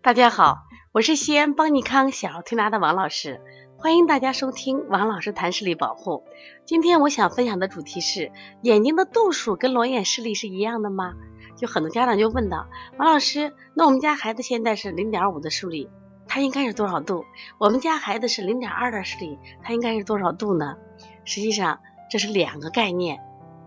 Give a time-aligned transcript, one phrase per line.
[0.00, 0.58] 大家好，
[0.92, 3.40] 我是西安邦尼康小儿推拿的王老师，
[3.76, 6.22] 欢迎大家收听王老师谈视力保护。
[6.64, 8.30] 今天我想分享的主题是：
[8.62, 11.14] 眼睛的度数跟裸眼视力是一样的吗？
[11.56, 15.90] 就很多家长就问到王老师，那我们家孩子现在是零点五的视力，
[16.28, 17.24] 他应该是多少度？
[17.58, 20.76] 我们家孩子是零点二的视力，他应该是多少度呢？
[21.24, 23.20] 实际上这是两个概念，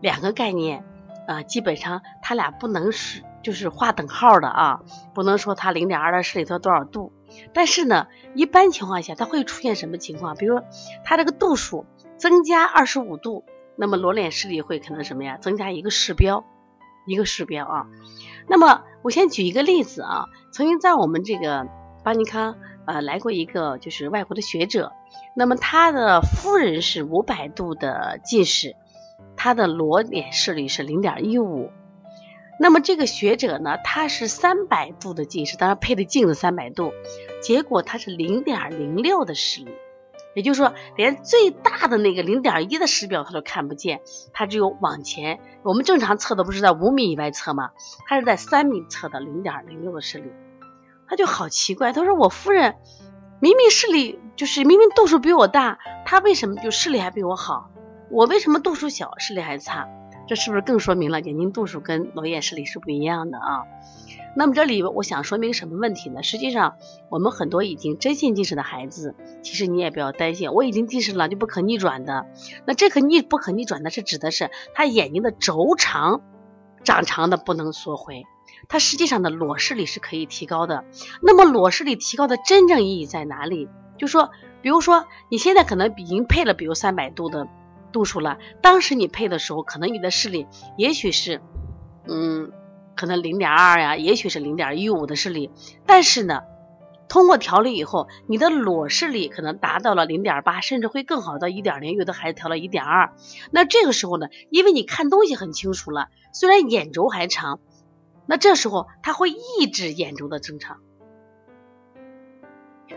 [0.00, 0.86] 两个概念，
[1.28, 3.22] 呃，基本上他俩不能是。
[3.44, 4.80] 就是划等号的啊，
[5.14, 7.12] 不能说它零点二的视力他多少度，
[7.52, 10.34] 但是呢，一般情况下它会出现什么情况？
[10.34, 10.60] 比如
[11.04, 11.84] 它这个度数
[12.16, 13.44] 增加二十五度，
[13.76, 15.36] 那么裸脸视力会可能什么呀？
[15.36, 16.42] 增加一个视标，
[17.06, 17.86] 一个视标啊。
[18.48, 21.68] 那么我先举一个例子啊，曾经在我们这个
[22.02, 24.92] 巴尼康呃来过一个就是外国的学者，
[25.36, 28.74] 那么他的夫人是五百度的近视，
[29.36, 31.70] 他的裸脸视力是零点一五。
[32.58, 36.92] 那么这个学者呢，他是三百度的近视，当然配的镜子三百度，
[37.42, 39.72] 结果他是零点零六的视力，
[40.34, 44.00] 也就是说连最大的那个零点一的视表他都看不见，
[44.32, 47.70] 他只有往前，我们正常测的不是在五米以外测吗？
[48.06, 50.30] 他是在三米测的零点零六的视力，
[51.08, 52.76] 他就好奇怪，他说我夫人
[53.40, 57.70] 明明视力就是明明度数比我大，她为什么就视力还比我好？
[58.10, 59.88] 我为什么度数小视力还差？
[60.26, 63.64] 这是不是更说明了眼睛度数跟裸眼视力是不一样的啊？
[64.36, 66.22] 那么这里我想说明什么问题呢？
[66.22, 66.76] 实际上，
[67.08, 72.26] 我们很多已经真性近视的孩子，其实你也不要担心，我已经近视了就不可逆转的。
[72.66, 76.22] 那这个逆不可逆转的是指的是他眼睛的轴长
[76.82, 78.24] 长长的不能缩回，
[78.68, 80.84] 他实际上的裸视力是可以提高的。
[81.22, 83.68] 那么裸视力提高的真正意义在哪里？
[83.98, 84.30] 就说，
[84.62, 87.46] 比如说你现在可能已经配了，比如三百度的。
[87.94, 91.40] 度数了，当时你配的时候，可能你的视力也许是，
[92.08, 92.50] 嗯，
[92.96, 95.52] 可能零点二呀，也许是零点一五的视力，
[95.86, 96.42] 但是呢，
[97.08, 103.12] 通过调理以后，你的裸视力可能达到了零点八，甚至会更好到一点零，有的孩子调到一点二。
[103.52, 107.60] 那这个时候呢，因为你看东西很清楚了，虽然眼轴还长，
[108.26, 110.78] 那这时候它会抑制眼轴的增长。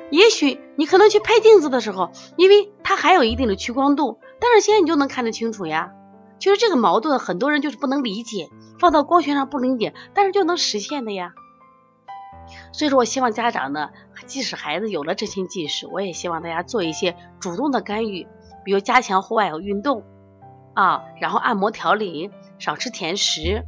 [0.10, 4.20] 也许你可能去拍镜子的时候，因为它还有一定的屈光度。
[4.40, 5.92] 但是现在你就能看得清楚呀。
[6.40, 8.50] 其实这个矛盾很多人就是不能理解，
[8.80, 11.34] 放到光学上不理解，但是就能实现的呀。
[12.72, 13.90] 所以说我希望家长呢，
[14.28, 18.28] 即使孩子有了这些近视，我也希望大家做一些主动的干预，
[18.64, 20.04] 比如加强户外运动
[20.76, 23.64] 啊，然后按摩调理，少吃甜食，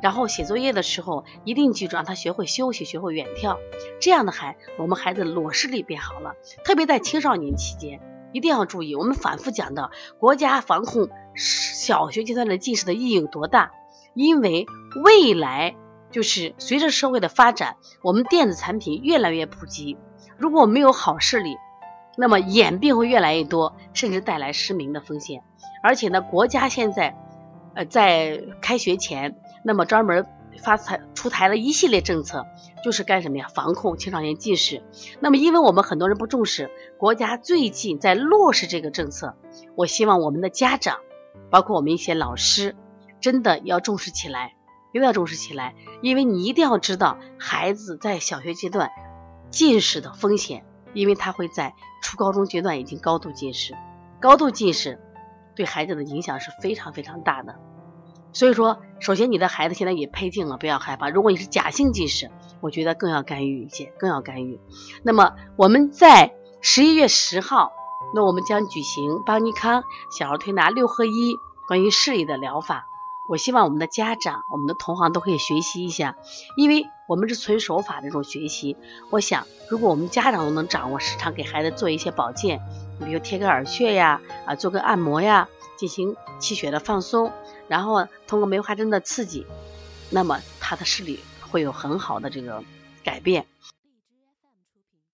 [0.00, 3.58] 然后写作业的时候一定记住让他学会休息，学会远眺，
[4.00, 8.00] 这样的孩我们孩子裸视力变好了，特别在青少年期间。
[8.36, 13.70] 一定要注意，我们反复讲到国家防控小学阶段的近视的意义有多大？
[14.12, 14.66] 因为
[15.02, 15.74] 未来
[16.10, 19.96] 就是随着社会的发展，我们电子产品越来越普及，
[20.36, 21.56] 如果没有好视力，
[22.18, 25.42] 那么眼病会越来越多，甚至带来失明的风险。
[25.82, 27.16] 而且呢，国家现在
[27.74, 30.26] 呃在开学前，那么专门。
[30.56, 32.46] 发台出台了一系列政策，
[32.82, 33.48] 就是干什么呀？
[33.54, 34.82] 防控青少年近视。
[35.20, 39.36] 那么，因为我们很多人不重视，国家最近在落实这个政策。
[39.74, 40.98] 我希望我们的家长，
[41.50, 42.76] 包括我们一些老师，
[43.20, 44.54] 真的要重视起来，
[44.92, 45.74] 一定要重视起来。
[46.02, 48.90] 因为你一定要知道，孩子在小学阶段
[49.50, 50.64] 近视的风险，
[50.94, 53.74] 因为他会在初高中阶段已经高度近视，
[54.20, 55.00] 高度近视
[55.54, 57.56] 对孩子的影响是非常非常大的。
[58.36, 61.08] 所以说，首先你的孩子现在也配镜了，不要害怕。
[61.08, 62.30] 如果你是假性近视，
[62.60, 64.60] 我觉得更要干预一些，更要干预。
[65.02, 67.72] 那么我们在十一月十号，
[68.14, 71.34] 那我们将举行邦尼康小儿推拿六合一
[71.66, 72.88] 关于视力的疗法。
[73.26, 76.14] 我希望我们的家长、我们的同行都可以学习一下，
[76.58, 78.76] 因为我们是纯手法这种学习。
[79.08, 82.60] 我想，如果我们家长都能掌握，时常给孩子做一些保健，
[83.02, 87.32] 比如贴个耳穴呀，啊，做个按摩呀，进行气血的放松。
[87.68, 89.46] 然后通过梅花针的刺激，
[90.10, 92.62] 那么他的视力会有很好的这个
[93.02, 93.46] 改变。